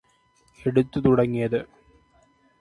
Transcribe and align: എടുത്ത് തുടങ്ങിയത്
എടുത്ത് 0.65 0.99
തുടങ്ങിയത് 1.05 1.59